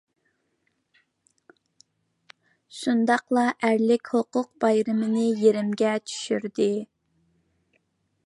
شۇنداقلا، 2.77 3.43
ئەرلىك 3.67 4.11
ھوقۇق 4.15 4.49
بايرىقىنى 4.65 5.29
يېرىم 5.43 5.71
چۈشۈردى. 5.91 6.69